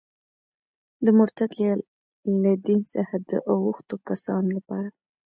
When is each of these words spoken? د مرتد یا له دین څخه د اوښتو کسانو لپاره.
د 1.05 1.07
مرتد 1.17 1.51
یا 1.63 1.71
له 2.41 2.51
دین 2.65 2.81
څخه 2.93 3.15
د 3.29 3.31
اوښتو 3.51 3.95
کسانو 4.09 4.49
لپاره. 4.57 4.89